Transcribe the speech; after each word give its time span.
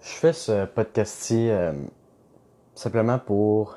Je 0.00 0.08
fais 0.08 0.32
ce 0.32 0.66
podcast-ci 0.66 1.48
euh, 1.50 1.72
simplement 2.74 3.18
pour 3.18 3.76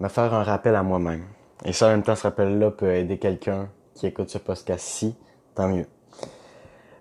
me 0.00 0.08
faire 0.08 0.34
un 0.34 0.42
rappel 0.42 0.74
à 0.74 0.82
moi-même. 0.82 1.24
Et 1.64 1.72
ça, 1.72 1.86
en 1.86 1.90
même 1.90 2.02
temps, 2.02 2.16
ce 2.16 2.22
rappel-là 2.22 2.70
peut 2.70 2.94
aider 2.94 3.18
quelqu'un 3.18 3.68
qui 3.94 4.06
écoute 4.06 4.30
ce 4.30 4.38
podcast-ci, 4.38 5.14
tant 5.54 5.68
mieux. 5.68 5.86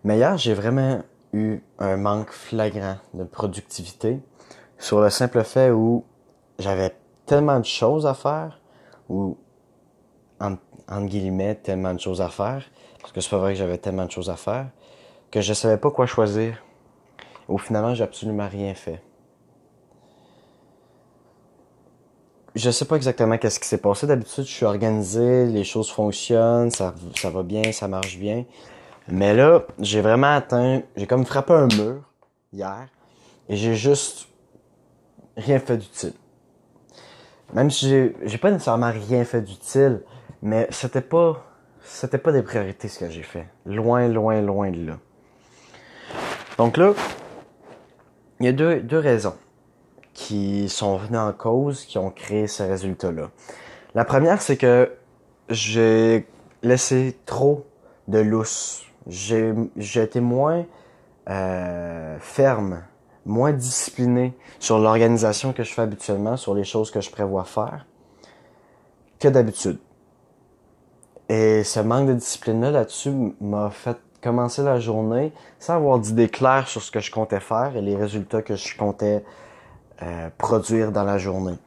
Mais 0.04 0.18
hier, 0.18 0.38
j'ai 0.38 0.54
vraiment 0.54 1.02
eu 1.34 1.60
un 1.80 1.98
manque 1.98 2.32
flagrant 2.32 2.98
de 3.14 3.24
productivité 3.24 4.20
sur 4.78 5.02
le 5.02 5.10
simple 5.10 5.44
fait 5.44 5.72
où 5.72 6.04
j'avais 6.58 6.96
tellement 7.26 7.60
de 7.60 7.66
choses 7.66 8.06
à 8.06 8.14
faire, 8.14 8.60
ou 9.08 9.38
en, 10.40 10.56
entre 10.90 11.06
guillemets, 11.06 11.56
tellement 11.56 11.94
de 11.94 12.00
choses 12.00 12.22
à 12.22 12.30
faire, 12.30 12.64
parce 13.00 13.12
que 13.14 13.22
c'est 13.22 13.30
pas 13.30 13.38
vrai 13.38 13.54
que 13.54 13.60
j'avais 13.60 13.78
tellement 13.78 14.06
de 14.06 14.12
choses 14.12 14.30
à 14.30 14.36
faire, 14.36 14.68
que 15.32 15.42
je 15.42 15.54
savais 15.54 15.78
pas 15.78 15.92
quoi 15.92 16.06
choisir. 16.06 16.62
Au 17.50 17.58
final, 17.58 17.96
j'ai 17.96 18.04
absolument 18.04 18.48
rien 18.48 18.76
fait. 18.76 19.02
Je 22.54 22.70
sais 22.70 22.86
pas 22.86 22.96
exactement 22.96 23.38
qu'est-ce 23.38 23.60
qui 23.60 23.68
s'est 23.68 23.80
passé. 23.80 24.06
D'habitude, 24.06 24.44
je 24.44 24.52
suis 24.52 24.66
organisé, 24.66 25.48
les 25.48 25.64
choses 25.64 25.90
fonctionnent, 25.90 26.70
ça, 26.70 26.94
ça 27.16 27.30
va 27.32 27.42
bien, 27.42 27.72
ça 27.72 27.88
marche 27.88 28.18
bien. 28.18 28.46
Mais 29.08 29.34
là, 29.34 29.64
j'ai 29.80 30.02
vraiment 30.02 30.36
atteint, 30.36 30.84
j'ai 30.96 31.08
comme 31.08 31.26
frappé 31.26 31.54
un 31.54 31.68
mur 31.68 32.04
hier 32.54 32.88
et 33.48 33.56
j'ai 33.56 33.74
juste 33.74 34.28
rien 35.36 35.60
fait 35.60 35.78
d'utile. 35.78 36.14
Même 37.54 37.72
si 37.72 38.12
j'ai 38.24 38.38
pas 38.38 38.52
nécessairement 38.52 38.92
rien 38.92 39.26
fait 39.26 39.42
d'utile, 39.42 40.04
mais 40.44 40.68
c'était 40.70 41.02
pas, 41.02 41.44
c'était 41.82 42.20
pas 42.20 42.32
des 42.32 42.44
priorités 42.44 42.88
ce 42.88 43.00
que 43.00 43.10
j'ai 43.10 43.24
fait. 43.24 43.48
Loin, 43.66 44.08
loin, 44.08 44.40
loin 44.42 44.70
de 44.70 44.86
là. 44.86 44.98
Donc 46.58 46.78
là, 46.78 46.94
il 48.40 48.46
y 48.46 48.50
a 48.50 48.54
deux, 48.54 48.80
deux 48.80 49.00
raisons 49.00 49.36
qui 50.14 50.70
sont 50.70 50.98
venues 50.98 51.18
en 51.18 51.34
cause, 51.34 51.86
qui 51.86 51.98
ont 51.98 52.10
créé 52.10 52.48
ce 52.48 52.64
résultat-là. 52.64 53.30
La 53.96 54.06
première, 54.06 54.42
c'est 54.42 54.58
que 54.58 54.92
j'ai 55.50 56.28
laissé 56.62 57.18
trop 57.26 57.66
de 58.08 58.20
lousse. 58.20 58.84
J'ai, 59.08 59.54
été 59.78 60.20
moins 60.20 60.66
euh, 61.30 62.18
ferme, 62.20 62.84
moins 63.26 63.54
discipliné 63.54 64.34
sur 64.60 64.78
l'organisation 64.78 65.54
que 65.54 65.64
je 65.64 65.74
fais 65.74 65.82
habituellement, 65.82 66.38
sur 66.38 66.54
les 66.54 66.64
choses 66.64 66.92
que 66.92 67.02
je 67.02 67.10
prévois 67.10 67.46
faire, 67.46 67.86
que 69.20 69.28
d'habitude. 69.28 69.80
Et 71.30 71.64
ce 71.64 71.80
manque 71.80 72.08
de 72.08 72.14
discipline-là 72.14 72.72
là-dessus 72.72 73.12
m'a 73.40 73.70
fait 73.70 73.98
commencer 74.22 74.64
la 74.64 74.80
journée 74.80 75.32
sans 75.60 75.76
avoir 75.76 76.00
d'idée 76.00 76.30
claire 76.30 76.68
sur 76.68 76.82
ce 76.82 76.92
que 76.92 77.00
je 77.00 77.12
comptais 77.12 77.40
faire 77.40 77.76
et 77.76 77.82
les 77.82 77.96
résultats 77.96 78.42
que 78.42 78.56
je 78.56 78.78
comptais 78.78 79.24
euh, 80.02 80.30
produire 80.38 80.92
dans 80.92 81.04
la 81.04 81.18
journée. 81.18 81.58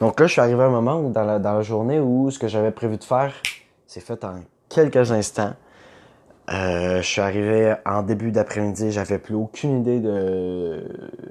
Donc 0.00 0.18
là, 0.20 0.26
je 0.26 0.32
suis 0.32 0.40
arrivé 0.40 0.62
à 0.62 0.66
un 0.66 0.70
moment 0.70 1.00
dans 1.02 1.24
la, 1.24 1.38
dans 1.38 1.54
la 1.54 1.62
journée 1.62 2.00
où 2.00 2.30
ce 2.30 2.38
que 2.38 2.48
j'avais 2.48 2.70
prévu 2.70 2.96
de 2.96 3.04
faire 3.04 3.32
c'est 3.92 4.00
fait 4.00 4.24
en 4.24 4.40
quelques 4.70 5.12
instants. 5.12 5.52
Euh, 6.50 7.02
je 7.02 7.06
suis 7.06 7.20
arrivé 7.20 7.74
en 7.84 8.02
début 8.02 8.32
d'après-midi, 8.32 8.90
j'avais 8.90 9.18
plus 9.18 9.34
aucune 9.34 9.80
idée 9.80 10.00
de 10.00 10.82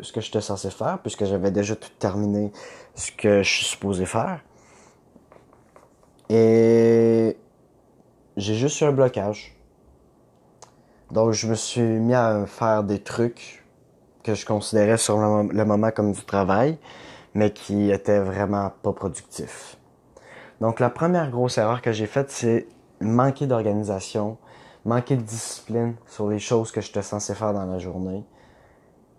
ce 0.02 0.14
que 0.14 0.22
j'étais 0.22 0.42
censé 0.42 0.70
faire 0.70 1.00
puisque 1.00 1.26
j'avais 1.26 1.50
déjà 1.50 1.76
tout 1.76 1.89
terminé 1.98 2.52
ce 2.94 3.11
que 3.11 3.42
je 3.42 3.50
suis 3.50 3.66
supposé 3.66 4.05
faire. 4.05 4.42
Et 6.30 7.36
j'ai 8.38 8.55
juste 8.55 8.80
eu 8.81 8.83
un 8.83 8.92
blocage. 8.92 9.55
Donc, 11.12 11.34
je 11.34 11.48
me 11.48 11.56
suis 11.56 11.81
mis 11.81 12.14
à 12.14 12.45
faire 12.45 12.84
des 12.84 13.00
trucs 13.00 13.66
que 14.23 14.34
je 14.34 14.45
considérais 14.45 14.98
sur 14.98 15.17
le, 15.17 15.66
moment 15.66 15.92
comme 15.92 16.14
du 16.14 16.23
travail, 16.23 16.78
mais 17.34 17.52
qui 17.52 17.92
étaient 17.92 18.20
vraiment 18.20 18.72
pas 18.81 18.94
productifs. 18.94 19.78
Donc, 20.62 20.80
la 20.80 20.89
première 20.89 21.30
grosse 21.30 21.58
erreur 21.58 21.82
que 21.82 21.92
j'ai 21.92 22.05
faite, 22.05 22.32
c'est 22.32 22.67
manquer 23.02 23.45
d'organisation, 23.45 24.38
manquer 24.86 25.17
de 25.17 25.23
discipline 25.23 25.95
sur 26.08 26.30
les 26.30 26.39
choses 26.39 26.72
que 26.72 26.80
j'étais 26.80 27.02
censé 27.02 27.36
faire 27.36 27.54
dans 27.54 27.66
la 27.66 27.78
journée, 27.78 28.23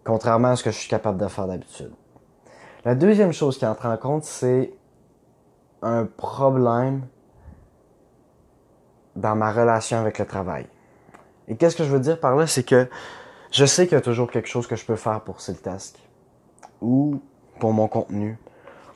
contrairement 0.02 0.48
à 0.48 0.56
ce 0.56 0.64
que 0.64 0.70
je 0.70 0.78
suis 0.78 0.88
capable 0.88 1.18
de 1.18 1.28
faire 1.28 1.46
d'habitude. 1.46 1.92
La 2.86 2.94
deuxième 2.94 3.32
chose 3.32 3.58
qui 3.58 3.66
entre 3.66 3.86
en 3.86 3.96
compte, 3.98 4.24
c'est 4.24 4.72
un 5.82 6.06
problème 6.06 7.02
dans 9.14 9.36
ma 9.36 9.52
relation 9.52 9.98
avec 9.98 10.18
le 10.18 10.26
travail. 10.26 10.66
Et 11.52 11.54
qu'est-ce 11.54 11.76
que 11.76 11.84
je 11.84 11.90
veux 11.90 12.00
dire 12.00 12.18
par 12.18 12.34
là, 12.34 12.46
c'est 12.46 12.62
que 12.62 12.88
je 13.50 13.66
sais 13.66 13.86
qu'il 13.86 13.94
y 13.94 13.98
a 13.98 14.00
toujours 14.00 14.30
quelque 14.30 14.48
chose 14.48 14.66
que 14.66 14.74
je 14.74 14.86
peux 14.86 14.96
faire 14.96 15.20
pour 15.20 15.36
task 15.36 15.98
ou 16.80 17.20
pour 17.60 17.74
mon 17.74 17.88
contenu, 17.88 18.38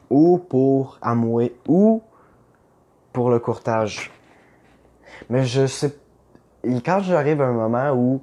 ou 0.09 0.39
pour 0.39 0.99
Amway, 1.03 1.53
ou 1.69 2.03
pour 3.13 3.29
le 3.29 3.39
courtage. 3.41 4.11
Mais 5.29 5.45
je 5.45 5.67
sais, 5.67 5.99
quand 6.83 7.01
j'arrive 7.01 7.43
à 7.43 7.45
un 7.45 7.53
moment 7.53 7.93
où 7.93 8.23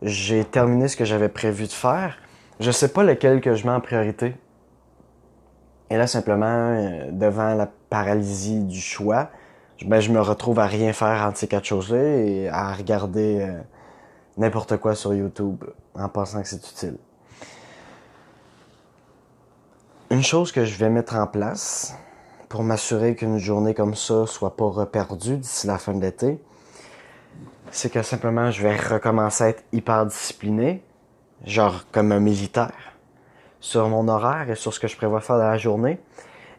j'ai 0.00 0.46
terminé 0.46 0.88
ce 0.88 0.96
que 0.96 1.04
j'avais 1.04 1.28
prévu 1.28 1.66
de 1.66 1.72
faire, 1.72 2.16
je 2.60 2.70
sais 2.70 2.88
pas 2.88 3.02
lequel 3.02 3.42
que 3.42 3.54
je 3.54 3.66
mets 3.66 3.72
en 3.74 3.82
priorité. 3.82 4.34
Et 5.90 5.98
là, 5.98 6.06
simplement, 6.06 6.46
euh, 6.46 7.10
devant 7.10 7.52
la 7.52 7.68
paralysie 7.90 8.60
du 8.60 8.80
choix, 8.80 9.28
ben, 9.84 10.00
je 10.00 10.10
me 10.10 10.20
retrouve 10.22 10.58
à 10.58 10.66
rien 10.66 10.94
faire 10.94 11.26
entre 11.26 11.36
ces 11.36 11.48
quatre 11.48 11.66
choses-là 11.66 12.02
et 12.02 12.48
à 12.48 12.72
regarder 12.72 13.40
euh, 13.42 13.60
n'importe 14.36 14.76
quoi 14.76 14.94
sur 14.94 15.14
YouTube 15.14 15.64
en 15.94 16.08
pensant 16.08 16.42
que 16.42 16.48
c'est 16.48 16.56
utile. 16.56 16.98
Une 20.10 20.22
chose 20.22 20.52
que 20.52 20.64
je 20.64 20.76
vais 20.76 20.90
mettre 20.90 21.16
en 21.16 21.26
place 21.26 21.94
pour 22.48 22.62
m'assurer 22.62 23.16
qu'une 23.16 23.38
journée 23.38 23.74
comme 23.74 23.94
ça 23.94 24.26
soit 24.26 24.56
pas 24.56 24.66
reperdue 24.66 25.38
d'ici 25.38 25.66
la 25.66 25.78
fin 25.78 25.92
de 25.92 26.00
l'été, 26.00 26.40
c'est 27.70 27.90
que 27.90 28.02
simplement 28.02 28.50
je 28.50 28.62
vais 28.62 28.76
recommencer 28.76 29.44
à 29.44 29.48
être 29.48 29.64
hyper 29.72 30.06
discipliné, 30.06 30.84
genre 31.44 31.84
comme 31.90 32.12
un 32.12 32.20
militaire, 32.20 32.94
sur 33.60 33.88
mon 33.88 34.06
horaire 34.08 34.50
et 34.50 34.54
sur 34.54 34.72
ce 34.72 34.78
que 34.78 34.86
je 34.86 34.96
prévois 34.96 35.20
faire 35.20 35.38
dans 35.38 35.48
la 35.48 35.58
journée. 35.58 35.98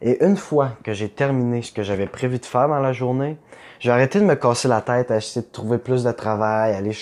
Et 0.06 0.24
une 0.24 0.38
fois 0.38 0.74
que 0.84 0.94
j'ai 0.94 1.10
terminé 1.10 1.64
ce 1.64 1.72
que 1.72 1.82
j'avais 1.82 2.06
prévu 2.06 2.38
de 2.38 2.46
faire 2.46 2.68
dans 2.68 2.80
la 2.80 2.94
journée, 2.94 3.38
j'ai 3.80 3.90
arrêté 3.90 4.20
de 4.20 4.26
me 4.26 4.36
casser 4.36 4.68
la 4.68 4.82
tête 4.82 5.10
à 5.10 5.18
essayer 5.18 5.42
de 5.42 5.52
trouver 5.52 5.80
plus 5.80 6.04
de 6.04 6.12
travail, 6.12 6.74
à 6.74 6.78
aller, 6.78 6.96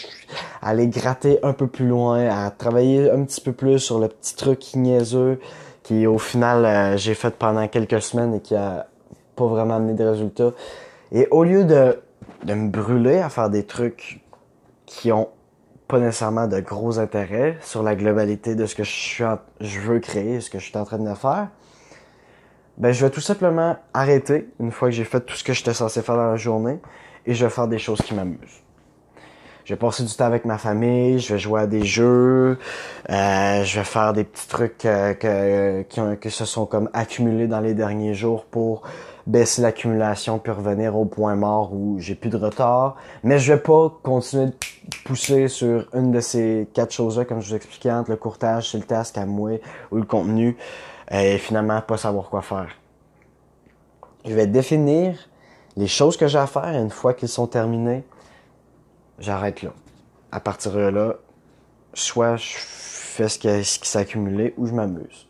aller 0.62 0.88
gratter 0.88 1.38
un 1.44 1.52
peu 1.52 1.68
plus 1.68 1.86
loin, 1.86 2.30
à 2.30 2.50
travailler 2.50 3.12
un 3.12 3.26
petit 3.26 3.42
peu 3.42 3.52
plus 3.52 3.80
sur 3.80 4.00
le 4.00 4.08
petit 4.08 4.38
truc 4.38 4.74
niaiseux 4.76 5.42
qui 5.84 6.08
au 6.08 6.18
final 6.18 6.66
euh, 6.66 6.98
j'ai 6.98 7.14
fait 7.14 7.36
pendant 7.36 7.68
quelques 7.68 8.02
semaines 8.02 8.36
et 8.36 8.40
qui 8.40 8.56
a 8.56 8.88
pas 9.36 9.48
vraiment 9.48 9.76
amené 9.76 9.96
de 9.96 10.06
résultats. 10.06 10.52
Et 11.12 11.28
au 11.30 11.44
lieu 11.44 11.66
de, 11.66 12.00
me 12.48 12.70
brûler 12.70 13.20
à 13.20 13.28
faire 13.28 13.50
des 13.50 13.66
trucs 13.66 14.22
qui 14.86 15.12
ont 15.12 15.28
pas 15.90 16.00
nécessairement 16.00 16.48
de 16.48 16.62
gros 16.62 17.00
intérêts 17.00 17.58
sur 17.62 17.84
la 17.84 17.96
globalité 17.96 18.56
de 18.56 18.66
ce 18.66 18.76
que 18.76 18.84
je, 18.86 18.92
suis 18.92 19.24
je 19.60 19.80
veux 19.82 20.00
créer, 20.00 20.40
ce 20.40 20.50
que 20.50 20.58
je 20.58 20.70
suis 20.70 20.78
en 20.78 20.86
train 20.86 21.00
de 21.00 21.14
faire, 21.14 21.50
ben 22.78 22.92
je 22.92 23.06
vais 23.06 23.12
tout 23.12 23.22
simplement 23.22 23.78
arrêter 23.94 24.50
une 24.60 24.72
fois 24.72 24.90
que 24.90 24.96
j'ai 24.96 25.04
fait 25.04 25.22
tout 25.22 25.36
ce 25.36 25.44
que 25.44 25.54
j'étais 25.54 25.74
censé 25.74 26.02
faire 26.02 26.16
dans 26.16 26.32
la 26.32 26.38
journée 26.38 26.80
et 27.26 27.34
je 27.34 27.46
vais 27.46 27.52
faire 27.52 27.68
des 27.68 27.78
choses 27.78 28.02
qui 28.02 28.14
m'amusent. 28.14 28.62
Je 29.66 29.74
vais 29.74 29.78
passer 29.78 30.04
du 30.04 30.14
temps 30.14 30.26
avec 30.26 30.44
ma 30.44 30.58
famille, 30.58 31.20
je 31.20 31.34
vais 31.34 31.40
jouer 31.40 31.62
à 31.62 31.68
des 31.68 31.86
jeux, 31.86 32.58
euh, 33.10 33.64
je 33.64 33.80
vais 33.80 33.86
faire 33.86 34.12
des 34.12 34.26
petits 34.26 34.48
trucs 34.48 34.86
euh, 34.86 35.14
que, 35.14 35.84
qui, 35.84 36.02
ont, 36.02 36.18
se 36.22 36.46
sont 36.46 36.66
comme 36.66 36.90
accumulés 36.92 37.48
dans 37.48 37.62
les 37.62 37.74
derniers 37.74 38.14
jours 38.14 38.44
pour 38.44 38.82
baisser 39.26 39.62
l'accumulation 39.62 40.40
puis 40.40 40.52
revenir 40.52 40.98
au 40.98 41.06
point 41.06 41.36
mort 41.36 41.74
où 41.74 41.98
j'ai 42.00 42.16
plus 42.16 42.30
de 42.30 42.38
retard. 42.38 42.96
Mais 43.24 43.40
je 43.40 43.54
vais 43.54 43.60
pas 43.60 43.98
continuer 44.04 44.48
de 44.48 44.56
pousser 45.06 45.48
sur 45.48 45.88
une 45.94 46.12
de 46.12 46.20
ces 46.20 46.68
quatre 46.74 46.94
choses-là, 46.94 47.26
comme 47.26 47.42
je 47.42 47.50
vous 47.50 47.56
expliquais, 47.56 47.92
entre 47.92 48.12
le 48.12 48.18
courtage, 48.18 48.74
le 48.74 48.82
task 48.82 49.18
à 49.18 49.26
mouer 49.26 49.62
ou 49.92 49.98
le 49.98 50.06
contenu 50.06 50.58
et 51.10 51.38
finalement 51.38 51.82
pas 51.82 51.98
savoir 51.98 52.30
quoi 52.30 52.42
faire. 52.42 52.70
Je 54.26 54.34
vais 54.34 54.48
définir 54.48 55.30
les 55.76 55.88
choses 55.88 56.18
que 56.18 56.28
j'ai 56.28 56.38
à 56.38 56.48
faire 56.48 56.74
et 56.74 56.80
une 56.80 56.90
fois 56.90 57.14
qu'ils 57.14 57.30
sont 57.30 57.48
terminés, 57.48 58.04
j'arrête 59.20 59.62
là. 59.62 59.72
À 60.32 60.40
partir 60.40 60.72
de 60.72 60.80
là, 60.80 61.16
soit 61.94 62.38
je 62.38 62.56
fais 62.58 63.30
ce 63.30 63.38
qui 63.38 63.88
s'est 63.88 64.00
accumulé 64.00 64.54
ou 64.58 64.66
je 64.66 64.74
m'amuse. 64.74 65.28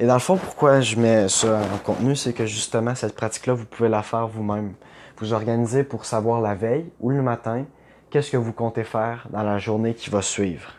Et 0.00 0.06
dans 0.06 0.14
le 0.14 0.20
fond, 0.20 0.36
pourquoi 0.36 0.80
je 0.80 0.96
mets 0.96 1.28
ça 1.28 1.60
en 1.74 1.78
contenu, 1.78 2.14
c'est 2.14 2.32
que 2.32 2.46
justement, 2.46 2.94
cette 2.94 3.16
pratique-là, 3.16 3.54
vous 3.54 3.64
pouvez 3.64 3.88
la 3.88 4.02
faire 4.02 4.28
vous-même. 4.28 4.74
Vous 5.18 5.32
organisez 5.32 5.82
pour 5.82 6.04
savoir 6.04 6.40
la 6.40 6.54
veille 6.54 6.88
ou 7.00 7.10
le 7.10 7.20
matin, 7.20 7.64
qu'est-ce 8.10 8.30
que 8.30 8.36
vous 8.36 8.52
comptez 8.52 8.84
faire 8.84 9.26
dans 9.30 9.42
la 9.42 9.58
journée 9.58 9.94
qui 9.94 10.08
va 10.08 10.22
suivre. 10.22 10.72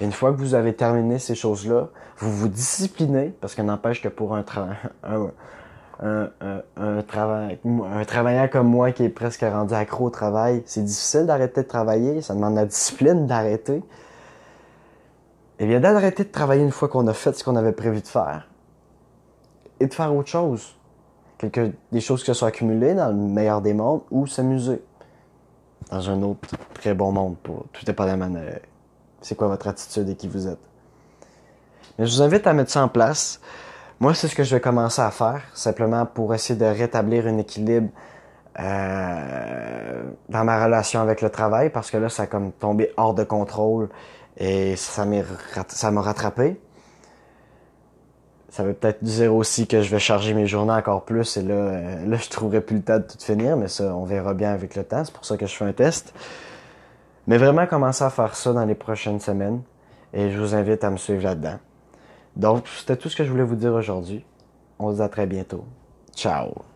Une 0.00 0.12
fois 0.12 0.30
que 0.30 0.36
vous 0.36 0.54
avez 0.54 0.74
terminé 0.74 1.18
ces 1.18 1.34
choses-là, 1.34 1.88
vous 2.18 2.30
vous 2.30 2.48
disciplinez, 2.48 3.34
parce 3.40 3.56
que 3.56 3.62
n'empêche 3.62 4.00
que 4.00 4.08
pour 4.08 4.36
un, 4.36 4.44
un 6.00 8.04
travailleur 8.04 8.48
comme 8.48 8.68
moi 8.68 8.92
qui 8.92 9.02
est 9.02 9.08
presque 9.08 9.42
rendu 9.42 9.74
accro 9.74 10.06
au 10.06 10.10
travail, 10.10 10.62
c'est 10.66 10.84
difficile 10.84 11.26
d'arrêter 11.26 11.62
de 11.62 11.68
travailler, 11.68 12.22
ça 12.22 12.34
demande 12.34 12.54
la 12.54 12.64
discipline 12.64 13.26
d'arrêter. 13.26 13.82
Eh 15.62 15.66
bien, 15.66 15.78
d'arrêter 15.78 16.24
de 16.24 16.28
travailler 16.28 16.62
une 16.62 16.72
fois 16.72 16.88
qu'on 16.88 17.06
a 17.06 17.14
fait 17.14 17.36
ce 17.36 17.44
qu'on 17.44 17.54
avait 17.54 17.72
prévu 17.72 18.00
de 18.00 18.06
faire 18.08 18.48
et 19.78 19.86
de 19.86 19.94
faire 19.94 20.14
autre 20.14 20.28
chose. 20.28 20.76
Quelque, 21.38 21.72
des 21.92 22.00
choses 22.00 22.20
qui 22.20 22.26
se 22.26 22.34
sont 22.34 22.46
accumulées 22.46 22.94
dans 22.94 23.08
le 23.08 23.14
meilleur 23.14 23.60
des 23.60 23.72
mondes 23.72 24.02
ou 24.10 24.26
s'amuser 24.26 24.82
dans 25.90 26.10
un 26.10 26.22
autre 26.22 26.48
très 26.74 26.94
bon 26.94 27.12
monde 27.12 27.36
pour 27.42 27.66
tout 27.72 27.84
dépendamment 27.84 28.28
de 28.28 28.40
c'est 29.20 29.36
quoi 29.36 29.46
votre 29.46 29.68
attitude 29.68 30.08
et 30.08 30.16
qui 30.16 30.26
vous 30.26 30.48
êtes. 30.48 30.58
Mais 31.98 32.06
je 32.06 32.16
vous 32.16 32.22
invite 32.22 32.46
à 32.46 32.52
mettre 32.52 32.70
ça 32.70 32.82
en 32.82 32.88
place. 32.88 33.40
Moi, 34.00 34.14
c'est 34.14 34.26
ce 34.26 34.34
que 34.34 34.42
je 34.42 34.56
vais 34.56 34.60
commencer 34.60 35.00
à 35.00 35.12
faire, 35.12 35.42
simplement 35.54 36.06
pour 36.06 36.34
essayer 36.34 36.58
de 36.58 36.64
rétablir 36.64 37.28
un 37.28 37.38
équilibre 37.38 37.88
euh, 38.58 40.02
dans 40.28 40.44
ma 40.44 40.64
relation 40.64 41.00
avec 41.00 41.20
le 41.20 41.30
travail, 41.30 41.70
parce 41.70 41.90
que 41.90 41.98
là, 41.98 42.08
ça 42.08 42.24
a 42.24 42.26
comme 42.26 42.50
tombé 42.50 42.92
hors 42.96 43.14
de 43.14 43.22
contrôle 43.22 43.88
et 44.36 44.76
ça 44.76 45.04
m'a 45.04 46.00
rattrapé. 46.00 46.60
Ça 48.48 48.64
veut 48.64 48.74
peut-être 48.74 49.02
dire 49.02 49.34
aussi 49.34 49.66
que 49.66 49.80
je 49.80 49.90
vais 49.90 49.98
charger 49.98 50.34
mes 50.34 50.46
journées 50.46 50.74
encore 50.74 51.04
plus 51.04 51.38
et 51.38 51.42
là, 51.42 51.54
euh, 51.54 52.06
là 52.06 52.16
je 52.18 52.28
trouverai 52.28 52.60
plus 52.60 52.76
le 52.76 52.82
temps 52.82 52.98
de 52.98 53.04
tout 53.04 53.18
finir, 53.18 53.56
mais 53.56 53.68
ça, 53.68 53.96
on 53.96 54.04
verra 54.04 54.34
bien 54.34 54.52
avec 54.52 54.76
le 54.76 54.84
temps. 54.84 55.04
C'est 55.04 55.14
pour 55.14 55.24
ça 55.24 55.38
que 55.38 55.46
je 55.46 55.54
fais 55.54 55.64
un 55.64 55.72
test. 55.72 56.12
Mais 57.26 57.38
vraiment 57.38 57.66
commencer 57.66 58.04
à 58.04 58.10
faire 58.10 58.34
ça 58.34 58.52
dans 58.52 58.66
les 58.66 58.74
prochaines 58.74 59.20
semaines 59.20 59.62
et 60.12 60.30
je 60.30 60.38
vous 60.38 60.54
invite 60.54 60.84
à 60.84 60.90
me 60.90 60.98
suivre 60.98 61.22
là-dedans. 61.22 61.58
Donc, 62.36 62.66
c'était 62.78 62.96
tout 62.96 63.08
ce 63.08 63.16
que 63.16 63.24
je 63.24 63.30
voulais 63.30 63.42
vous 63.42 63.56
dire 63.56 63.72
aujourd'hui. 63.72 64.24
On 64.78 64.90
se 64.90 64.96
dit 64.96 65.02
à 65.02 65.08
très 65.08 65.26
bientôt. 65.26 65.64
Ciao! 66.14 66.71